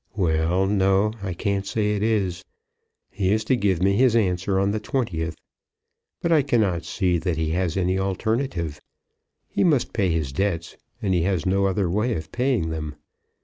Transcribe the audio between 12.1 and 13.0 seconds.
of paying them.